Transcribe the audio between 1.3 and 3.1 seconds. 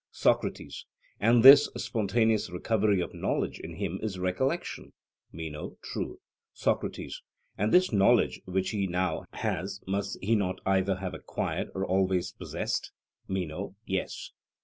this spontaneous recovery